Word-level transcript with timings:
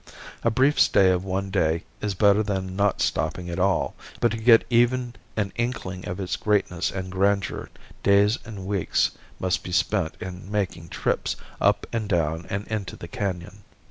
A 0.43 0.49
brief 0.49 0.79
stay 0.79 1.11
of 1.11 1.23
one 1.23 1.51
day 1.51 1.83
is 2.01 2.15
better 2.15 2.41
than 2.41 2.75
not 2.75 3.03
stopping 3.03 3.51
at 3.51 3.59
all, 3.59 3.93
but 4.19 4.31
to 4.31 4.37
get 4.37 4.65
even 4.71 5.13
an 5.37 5.53
inkling 5.57 6.07
of 6.09 6.19
its 6.19 6.37
greatness 6.37 6.89
and 6.89 7.11
grandeur 7.11 7.69
days 8.01 8.39
and 8.43 8.65
weeks 8.65 9.11
must 9.39 9.63
be 9.63 9.71
spent 9.71 10.15
in 10.19 10.49
making 10.49 10.89
trips 10.89 11.35
up 11.61 11.85
and 11.93 12.09
down 12.09 12.47
and 12.49 12.67
into 12.67 12.95
the 12.95 13.07
canon. 13.07 13.59